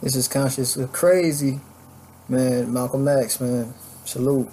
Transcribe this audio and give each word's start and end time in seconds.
This 0.00 0.14
is 0.14 0.28
conscious 0.28 0.76
of 0.76 0.92
crazy, 0.92 1.58
man. 2.28 2.72
Malcolm 2.72 3.08
X, 3.08 3.40
man. 3.40 3.74
Salute. 4.04 4.48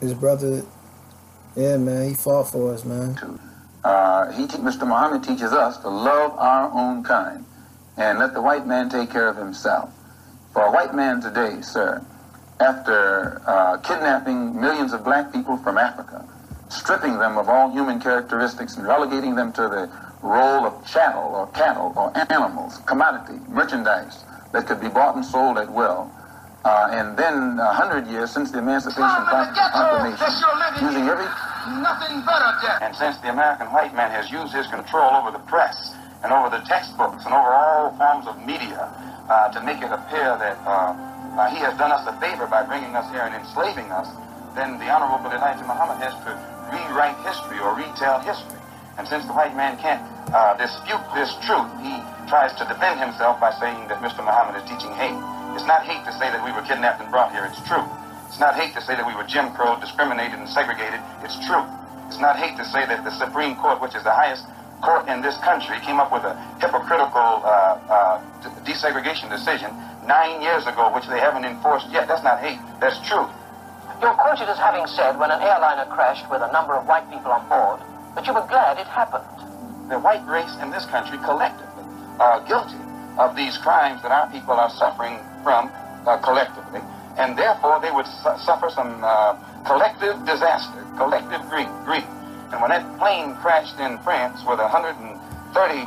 His 0.00 0.12
brother, 0.12 0.62
yeah, 1.56 1.78
man, 1.78 2.10
he 2.10 2.14
fought 2.14 2.50
for 2.50 2.74
us, 2.74 2.84
man. 2.84 3.18
Uh, 3.82 4.30
he, 4.32 4.46
Mr. 4.46 4.86
Muhammad 4.86 5.24
teaches 5.24 5.52
us 5.52 5.78
to 5.78 5.88
love 5.88 6.32
our 6.38 6.70
own 6.72 7.02
kind 7.02 7.46
and 7.96 8.18
let 8.18 8.34
the 8.34 8.42
white 8.42 8.66
man 8.66 8.90
take 8.90 9.10
care 9.10 9.28
of 9.28 9.36
himself. 9.36 9.90
For 10.52 10.62
a 10.62 10.70
white 10.70 10.94
man 10.94 11.22
today, 11.22 11.62
sir, 11.62 12.04
after 12.60 13.40
uh, 13.46 13.78
kidnapping 13.78 14.60
millions 14.60 14.92
of 14.92 15.02
black 15.02 15.32
people 15.32 15.56
from 15.56 15.78
Africa, 15.78 16.28
stripping 16.74 17.18
them 17.18 17.38
of 17.38 17.48
all 17.48 17.70
human 17.70 18.00
characteristics 18.00 18.76
and 18.76 18.86
relegating 18.86 19.34
them 19.34 19.52
to 19.52 19.62
the 19.62 19.90
role 20.22 20.64
of 20.66 20.74
chattel 20.86 21.34
or 21.34 21.46
cattle 21.48 21.92
or 21.96 22.12
animals, 22.32 22.78
commodity, 22.86 23.38
merchandise 23.48 24.24
that 24.52 24.66
could 24.66 24.80
be 24.80 24.88
bought 24.88 25.14
and 25.16 25.24
sold 25.24 25.58
at 25.58 25.70
will, 25.70 26.10
uh, 26.64 26.88
and 26.92 27.16
then 27.16 27.58
a 27.60 27.72
hundred 27.74 28.06
years 28.08 28.30
since 28.30 28.50
the 28.50 28.58
Emancipation 28.58 29.24
Proclamation, 29.28 30.16
using 30.80 31.04
every 31.04 31.28
nothing 31.84 32.24
but 32.24 32.40
a 32.40 32.56
debt. 32.64 32.80
And 32.80 32.96
since 32.96 33.18
the 33.18 33.30
American 33.30 33.68
white 33.68 33.94
man 33.94 34.10
has 34.10 34.30
used 34.30 34.52
his 34.54 34.66
control 34.68 35.12
over 35.12 35.30
the 35.30 35.44
press 35.44 35.94
and 36.24 36.32
over 36.32 36.48
the 36.48 36.64
textbooks 36.64 37.24
and 37.24 37.34
over 37.34 37.52
all 37.52 37.92
forms 38.00 38.26
of 38.26 38.40
media 38.46 38.88
uh, 39.28 39.52
to 39.52 39.60
make 39.62 39.78
it 39.84 39.92
appear 39.92 40.36
that 40.40 40.56
uh, 40.64 40.96
uh, 41.36 41.50
he 41.50 41.58
has 41.60 41.76
done 41.76 41.92
us 41.92 42.06
a 42.08 42.14
favor 42.20 42.46
by 42.46 42.64
bringing 42.64 42.96
us 42.96 43.10
here 43.12 43.22
and 43.22 43.34
enslaving 43.34 43.90
us, 43.92 44.08
then 44.54 44.78
the 44.78 44.86
Honorable 44.86 45.30
Elijah 45.30 45.66
Muhammad 45.66 45.98
has 45.98 46.14
to 46.22 46.30
rewrite 46.70 47.18
history 47.26 47.58
or 47.58 47.74
retell 47.74 48.22
history. 48.22 48.58
And 48.96 49.06
since 49.06 49.26
the 49.26 49.34
white 49.34 49.54
man 49.58 49.76
can't 49.78 50.02
uh, 50.30 50.54
dispute 50.54 51.02
this 51.14 51.34
truth, 51.42 51.66
he 51.82 51.98
tries 52.30 52.54
to 52.56 52.64
defend 52.64 53.02
himself 53.02 53.42
by 53.42 53.50
saying 53.58 53.90
that 53.90 53.98
Mr. 53.98 54.22
Muhammad 54.22 54.62
is 54.62 54.64
teaching 54.70 54.94
hate. 54.94 55.18
It's 55.58 55.66
not 55.66 55.82
hate 55.82 56.06
to 56.06 56.12
say 56.14 56.30
that 56.30 56.42
we 56.42 56.54
were 56.54 56.62
kidnapped 56.62 57.02
and 57.02 57.10
brought 57.10 57.34
here. 57.34 57.44
It's 57.46 57.60
true. 57.66 57.82
It's 58.30 58.38
not 58.38 58.54
hate 58.54 58.74
to 58.74 58.82
say 58.82 58.94
that 58.94 59.06
we 59.06 59.14
were 59.14 59.26
Jim 59.26 59.52
Crow, 59.54 59.78
discriminated 59.78 60.38
and 60.38 60.48
segregated. 60.48 60.98
It's 61.22 61.38
true. 61.46 61.62
It's 62.06 62.18
not 62.18 62.38
hate 62.38 62.56
to 62.56 62.64
say 62.64 62.86
that 62.86 63.02
the 63.02 63.10
Supreme 63.10 63.54
Court, 63.58 63.82
which 63.82 63.94
is 63.94 64.02
the 64.02 64.14
highest 64.14 64.46
court 64.82 65.06
in 65.08 65.22
this 65.22 65.36
country, 65.38 65.78
came 65.82 65.98
up 65.98 66.10
with 66.10 66.22
a 66.22 66.34
hypocritical 66.58 67.42
uh, 67.42 67.78
uh, 67.90 68.22
desegregation 68.62 69.30
decision 69.30 69.70
nine 70.06 70.42
years 70.42 70.66
ago, 70.66 70.94
which 70.94 71.06
they 71.06 71.18
haven't 71.18 71.44
enforced 71.44 71.90
yet. 71.90 72.06
That's 72.06 72.22
not 72.22 72.40
hate. 72.40 72.58
That's 72.80 72.98
truth. 73.06 73.30
You're 74.04 74.20
quoted 74.20 74.52
as 74.52 74.58
having 74.60 74.86
said 74.86 75.16
when 75.16 75.30
an 75.30 75.40
airliner 75.40 75.88
crashed 75.88 76.28
with 76.28 76.42
a 76.44 76.52
number 76.52 76.76
of 76.76 76.84
white 76.84 77.08
people 77.08 77.32
on 77.32 77.40
board 77.48 77.80
that 78.12 78.26
you 78.28 78.34
were 78.36 78.44
glad 78.52 78.76
it 78.76 78.84
happened. 78.84 79.24
The 79.88 79.96
white 79.96 80.20
race 80.28 80.52
in 80.60 80.68
this 80.68 80.84
country 80.84 81.16
collectively 81.24 81.88
are 82.20 82.44
guilty 82.44 82.76
of 83.16 83.32
these 83.34 83.56
crimes 83.56 84.04
that 84.04 84.12
our 84.12 84.28
people 84.28 84.60
are 84.60 84.68
suffering 84.68 85.16
from 85.40 85.72
uh, 86.04 86.20
collectively, 86.20 86.84
and 87.16 87.32
therefore 87.32 87.80
they 87.80 87.88
would 87.96 88.04
su 88.04 88.28
suffer 88.44 88.68
some 88.68 88.92
uh, 89.00 89.40
collective 89.64 90.20
disaster, 90.28 90.84
collective 91.00 91.40
grief, 91.48 91.72
grief. 91.88 92.04
And 92.52 92.60
when 92.60 92.76
that 92.76 92.84
plane 93.00 93.32
crashed 93.40 93.80
in 93.80 93.96
France 94.04 94.44
with 94.44 94.60
130 94.60 95.16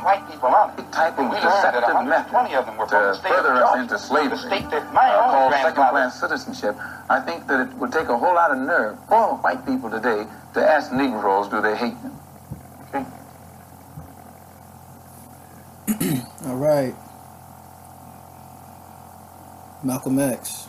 white 0.02 0.26
people 0.26 0.50
on 0.50 0.74
it, 0.74 0.90
type 0.90 1.14
of 1.22 1.30
we 1.30 1.38
learned 1.38 1.70
that 1.70 1.86
120 1.86 2.34
of 2.58 2.66
them 2.66 2.82
were 2.82 2.90
from 2.90 3.14
the 3.14 3.14
state 3.14 3.30
of 3.30 3.46
Georgia, 3.46 3.78
into 3.78 3.94
slavery, 3.94 4.34
the 4.34 4.42
state 4.42 4.66
that 4.74 4.90
my 4.90 5.06
uh, 5.06 5.22
own 5.22 5.30
called 5.30 5.50
grandfather... 5.54 6.10
second-class 6.10 6.18
citizenship. 6.18 6.74
I 7.10 7.20
think 7.20 7.46
that 7.46 7.68
it 7.68 7.74
would 7.76 7.90
take 7.90 8.08
a 8.08 8.18
whole 8.18 8.34
lot 8.34 8.50
of 8.50 8.58
nerve 8.58 8.98
for 9.08 9.36
white 9.38 9.64
people 9.64 9.90
today 9.90 10.26
to 10.52 10.60
ask 10.60 10.92
Negroes, 10.92 11.48
do 11.48 11.62
they 11.62 11.74
hate 11.74 11.94
them? 12.02 12.18
Okay? 12.88 13.06
All 16.46 16.56
right. 16.56 16.94
Malcolm 19.82 20.18
X. 20.18 20.68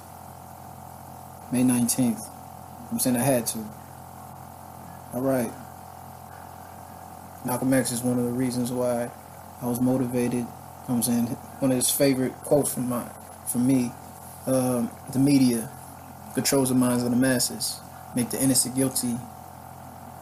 May 1.52 1.64
19th. 1.64 2.22
I'm 2.92 3.00
saying 3.00 3.17
I 3.17 3.22
had 3.22 3.45
to. 3.48 3.60
All 5.14 5.22
right. 5.22 5.52
Malcolm 7.45 7.73
X 7.73 7.92
is 7.92 8.02
one 8.02 8.17
of 8.17 8.23
the 8.23 8.32
reasons 8.32 8.72
why 8.72 9.11
I 9.61 9.66
was 9.66 9.82
motivated. 9.82 10.48
I'm 10.88 11.04
saying 11.04 11.26
one 11.60 11.72
of 11.72 11.78
his 11.78 11.92
favorite 11.92 12.33
quotes 12.33 12.73
from 12.73 12.88
my, 12.88 13.10
from 13.52 13.67
me. 13.67 13.92
Um, 14.48 14.89
the 15.11 15.20
media 15.20 15.70
controls 16.34 16.70
the 16.70 16.76
minds 16.76 17.04
of 17.04 17.12
the 17.12 17.17
masses, 17.17 17.80
make 18.16 18.30
the 18.30 18.42
innocent 18.42 18.76
guilty, 18.76 19.16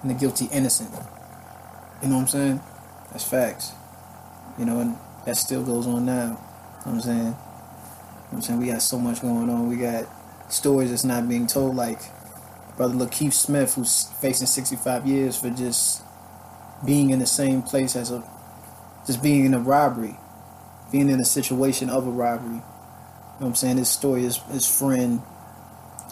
and 0.01 0.09
the 0.09 0.13
guilty 0.13 0.47
innocent. 0.51 0.91
You 2.01 2.09
know 2.09 2.15
what 2.15 2.21
I'm 2.21 2.27
saying? 2.27 2.61
That's 3.11 3.23
facts. 3.23 3.71
You 4.57 4.65
know, 4.65 4.79
and 4.79 4.97
that 5.25 5.37
still 5.37 5.63
goes 5.63 5.87
on 5.87 6.05
now. 6.05 6.23
You 6.23 6.29
know 6.29 6.35
what 6.35 6.93
I'm 6.93 7.01
saying? 7.01 7.17
You 7.17 7.23
know 7.23 7.33
what 7.33 8.37
I'm 8.37 8.41
saying? 8.41 8.59
We 8.59 8.67
got 8.67 8.81
so 8.81 8.99
much 8.99 9.21
going 9.21 9.49
on. 9.49 9.69
We 9.69 9.77
got 9.77 10.05
stories 10.51 10.89
that's 10.89 11.03
not 11.03 11.27
being 11.27 11.47
told, 11.47 11.75
like 11.75 11.99
Brother 12.77 12.95
Lakeith 12.95 13.33
Smith, 13.33 13.75
who's 13.75 14.05
facing 14.21 14.47
65 14.47 15.07
years 15.07 15.39
for 15.39 15.49
just 15.49 16.03
being 16.85 17.09
in 17.09 17.19
the 17.19 17.25
same 17.25 17.61
place 17.61 17.95
as 17.95 18.11
a, 18.11 18.23
just 19.05 19.23
being 19.23 19.45
in 19.45 19.53
a 19.53 19.59
robbery, 19.59 20.17
being 20.91 21.09
in 21.09 21.19
a 21.19 21.25
situation 21.25 21.89
of 21.89 22.05
a 22.05 22.11
robbery. 22.11 22.55
You 22.55 22.59
know 22.59 22.63
what 23.39 23.47
I'm 23.47 23.55
saying? 23.55 23.77
His 23.77 23.89
story, 23.89 24.21
his, 24.21 24.37
his 24.51 24.67
friend, 24.67 25.21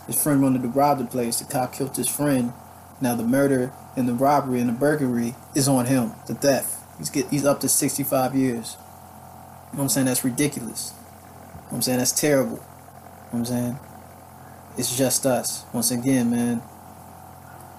his 0.07 0.21
friend 0.21 0.41
wanted 0.41 0.61
to 0.61 0.67
rob 0.67 0.99
the 0.99 1.05
place. 1.05 1.39
The 1.39 1.45
cop 1.45 1.73
killed 1.73 1.95
his 1.95 2.07
friend. 2.07 2.53
Now 3.01 3.15
the 3.15 3.23
murder 3.23 3.73
and 3.95 4.07
the 4.07 4.13
robbery 4.13 4.59
and 4.59 4.69
the 4.69 4.73
burglary 4.73 5.35
is 5.55 5.67
on 5.67 5.85
him. 5.85 6.13
The 6.27 6.35
theft. 6.35 6.81
He's 6.97 7.09
get 7.09 7.29
he's 7.29 7.45
up 7.45 7.59
to 7.61 7.69
65 7.69 8.35
years. 8.35 8.77
You 8.77 9.77
know 9.77 9.77
what 9.77 9.83
I'm 9.83 9.89
saying? 9.89 10.05
That's 10.05 10.23
ridiculous. 10.23 10.93
You 10.93 11.01
know 11.01 11.61
what 11.63 11.75
I'm 11.75 11.81
saying? 11.81 11.97
That's 11.97 12.11
terrible. 12.11 12.57
You 12.57 12.57
know 12.57 13.29
what 13.31 13.39
I'm 13.39 13.45
saying? 13.45 13.79
It's 14.77 14.97
just 14.97 15.25
us. 15.25 15.65
Once 15.73 15.91
again, 15.91 16.29
man. 16.29 16.61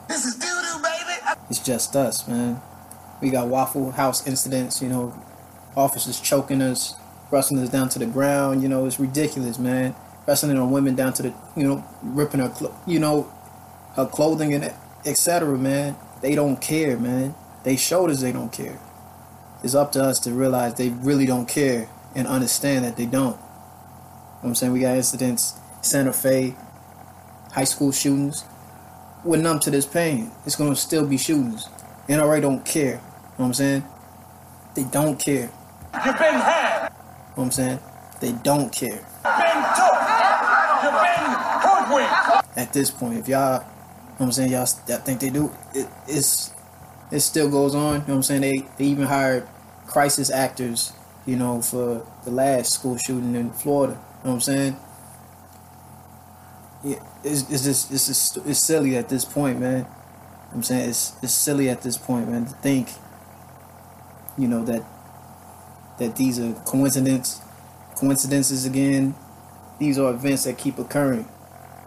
This 0.09 0.25
is 0.25 0.35
doo-doo, 0.37 0.83
baby. 0.83 1.39
It's 1.51 1.59
just 1.59 1.95
us, 1.97 2.27
man. 2.29 2.61
We 3.21 3.31
got 3.31 3.49
Waffle 3.49 3.93
House 3.93 4.27
incidents, 4.27 4.83
you 4.83 4.89
know, 4.89 5.15
officers 5.77 6.21
choking 6.21 6.63
us, 6.63 6.95
wrestling 7.31 7.63
us 7.63 7.71
down 7.71 7.89
to 7.91 7.99
the 7.99 8.07
ground, 8.07 8.63
you 8.63 8.69
know, 8.69 8.87
it's 8.87 9.01
ridiculous, 9.01 9.59
man. 9.59 9.95
Wrestling 10.27 10.59
on 10.59 10.71
women 10.71 10.95
down 10.95 11.13
to 11.15 11.23
the, 11.23 11.35
you 11.57 11.63
know, 11.63 11.85
ripping 12.03 12.41
her, 12.41 12.53
you 12.87 12.99
know, 12.99 13.33
her 13.95 14.07
clothing 14.07 14.55
and 14.55 14.73
etc. 15.05 15.57
Man, 15.57 15.97
they 16.21 16.35
don't 16.35 16.61
care, 16.61 16.97
man. 16.99 17.35
They 17.65 17.77
showed 17.77 18.11
us 18.11 18.21
they 18.21 18.33
don't 18.33 18.53
care. 18.53 18.79
It's 19.63 19.75
up 19.75 19.93
to 19.93 20.03
us 20.03 20.19
to 20.21 20.33
realize 20.33 20.75
they 20.75 20.91
really 20.91 21.27
don't 21.27 21.49
care 21.49 21.89
and 22.15 22.27
understand 22.27 22.85
that 22.85 22.97
they 22.97 23.07
don't. 23.07 23.37
You 23.37 23.43
know 23.43 24.39
what 24.41 24.49
I'm 24.49 24.55
saying 24.55 24.73
we 24.73 24.81
got 24.81 24.97
incidents, 24.97 25.55
Santa 25.83 26.13
Fe, 26.13 26.55
high 27.53 27.65
school 27.65 27.93
shootings. 27.93 28.45
We're 29.25 29.39
numb 29.39 29.61
to 29.61 29.71
this 29.71 29.87
pain. 29.87 30.31
It's 30.45 30.57
gonna 30.57 30.77
still 30.77 31.07
be 31.07 31.19
shootings. 31.19 31.69
NRA 32.09 32.41
don't 32.41 32.65
care. 32.65 32.85
You 32.85 32.93
know 32.93 33.01
what 33.37 33.47
I'm 33.47 33.55
saying? 33.55 33.85
They 34.75 34.85
don't 34.85 35.19
care. 35.19 35.51
You've 36.05 36.19
been 36.19 36.35
had. 36.35 36.89
You 36.89 36.89
know 36.89 36.95
what 37.35 37.45
I'm 37.45 37.51
saying? 37.51 37.81
They 38.21 38.33
don't 38.33 38.71
care. 38.73 39.05
Been 39.25 39.63
took. 39.75 39.97
You've 39.97 40.21
been 40.21 40.37
hoodwinked. 40.37 40.76
At 42.57 42.73
this 42.73 42.91
point, 42.91 43.19
if 43.19 43.29
y'all, 43.29 43.61
you 43.61 43.61
know 43.61 43.67
what 44.17 44.27
I'm 44.27 44.33
saying, 44.33 44.53
y'all, 44.53 44.67
think 44.67 45.21
they 45.21 45.31
do, 45.31 45.53
it, 45.75 45.87
it's, 46.09 46.53
it 47.11 47.21
still 47.21 47.51
goes 47.51 47.75
on. 47.75 47.83
You 47.83 47.99
know 47.99 48.05
what 48.05 48.15
I'm 48.15 48.23
saying? 48.23 48.41
They, 48.41 48.67
they 48.79 48.85
even 48.87 49.05
hired 49.07 49.47
crisis 49.87 50.31
actors, 50.31 50.93
you 51.27 51.37
know, 51.37 51.63
for 51.63 52.07
the 52.25 52.31
last 52.31 52.73
school 52.73 52.97
shooting 52.97 53.35
in 53.35 53.51
Florida. 53.51 53.93
You 53.93 53.99
know 53.99 54.31
what 54.31 54.33
I'm 54.33 54.41
saying? 54.41 54.77
Yeah, 56.85 57.03
it's, 57.25 57.51
it's 57.51 57.65
just, 57.65 57.93
it's 57.93 58.07
just, 58.07 58.37
it's 58.47 58.59
silly 58.59 58.97
at 58.97 59.09
this 59.09 59.25
point, 59.25 59.61
man. 59.61 59.79
You 59.79 59.83
know 59.83 59.89
I'm 60.55 60.63
saying 60.63 60.91
it's, 60.91 61.13
it's 61.23 61.33
silly 61.33 61.69
at 61.69 61.83
this 61.83 61.97
point, 61.99 62.29
man, 62.29 62.47
to 62.47 62.55
think, 62.55 62.89
you 64.39 64.49
know, 64.49 64.65
that, 64.65 64.83
that 65.99 66.17
these 66.17 66.39
are 66.39 66.53
coincidence, 66.65 67.41
coincidences 67.97 68.65
again. 68.65 69.15
These 69.79 69.99
are 69.99 70.13
events 70.13 70.45
that 70.45 70.59
keep 70.59 70.79
occurring. 70.79 71.29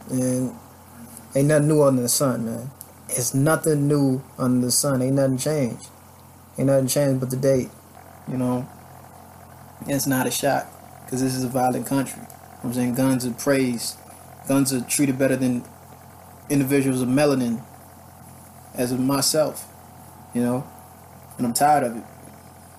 And 0.09 0.55
ain't 1.35 1.47
nothing 1.47 1.67
new 1.67 1.83
under 1.83 2.01
the 2.01 2.09
sun, 2.09 2.45
man. 2.45 2.71
It's 3.09 3.33
nothing 3.33 3.87
new 3.87 4.23
under 4.37 4.67
the 4.67 4.71
sun. 4.71 5.01
Ain't 5.01 5.15
nothing 5.15 5.37
changed. 5.37 5.87
Ain't 6.57 6.67
nothing 6.67 6.87
changed 6.87 7.19
but 7.19 7.29
the 7.29 7.37
date, 7.37 7.69
you 8.27 8.37
know. 8.37 8.67
It's 9.87 10.05
not 10.05 10.27
a 10.27 10.31
shock 10.31 10.67
because 11.05 11.21
this 11.21 11.33
is 11.35 11.43
a 11.43 11.47
violent 11.47 11.87
country. 11.87 12.21
I'm 12.63 12.73
saying 12.73 12.95
guns 12.95 13.25
are 13.25 13.31
praised. 13.31 13.97
Guns 14.47 14.73
are 14.73 14.81
treated 14.81 15.17
better 15.17 15.35
than 15.35 15.63
individuals 16.49 17.01
of 17.01 17.07
melanin, 17.07 17.63
as 18.73 18.91
of 18.91 18.99
myself, 18.99 19.67
you 20.33 20.41
know. 20.41 20.67
And 21.37 21.47
I'm 21.47 21.53
tired 21.53 21.83
of 21.83 21.93
it. 21.93 21.95
You 21.95 22.01
know 22.01 22.05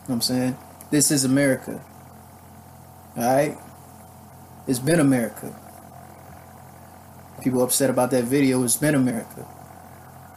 what 0.06 0.14
I'm 0.16 0.20
saying? 0.20 0.56
This 0.90 1.10
is 1.10 1.24
America. 1.24 1.82
Alright? 3.16 3.56
It's 4.66 4.78
been 4.78 5.00
America. 5.00 5.54
People 7.42 7.62
upset 7.62 7.90
about 7.90 8.10
that 8.10 8.24
video, 8.24 8.62
it's 8.62 8.76
been 8.76 8.94
America. 8.94 9.46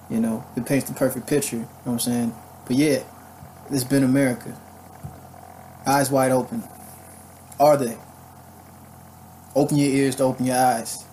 You 0.09 0.19
know, 0.19 0.45
it 0.55 0.65
paints 0.65 0.87
the 0.87 0.95
perfect 0.95 1.27
picture, 1.27 1.57
you 1.57 1.61
know 1.61 1.67
what 1.83 1.93
I'm 1.93 1.99
saying? 1.99 2.35
But 2.65 2.77
yeah, 2.77 3.03
it's 3.69 3.83
been 3.83 4.03
America. 4.03 4.57
Eyes 5.85 6.09
wide 6.09 6.31
open. 6.31 6.63
Are 7.59 7.77
they? 7.77 7.97
Open 9.55 9.77
your 9.77 9.89
ears 9.89 10.15
to 10.15 10.23
open 10.23 10.45
your 10.45 10.57
eyes. 10.57 11.05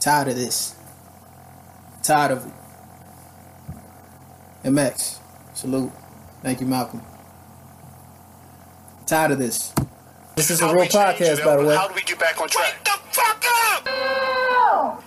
Tired 0.00 0.28
of 0.28 0.36
this. 0.36 0.76
Tired 2.02 2.32
of 2.32 2.46
it. 2.46 2.52
MX, 4.64 5.18
salute. 5.54 5.92
Thank 6.42 6.60
you, 6.60 6.66
Malcolm. 6.66 7.02
Tired 9.06 9.32
of 9.32 9.38
this. 9.38 9.72
This 10.36 10.50
is 10.50 10.60
a 10.60 10.66
real 10.66 10.84
podcast, 10.84 11.42
by 11.42 11.56
the 11.56 11.64
way. 11.64 11.74
How 11.74 11.88
do 11.88 11.94
we 11.94 12.02
get 12.02 12.18
back 12.18 12.38
on 12.38 12.46
track? 12.46 12.74
Wake 12.74 12.84
the 12.84 12.98
fuck 13.10 13.42
up! 13.88 15.02